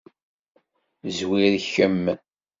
Zwir 1.17 1.53
kemm. 1.71 2.05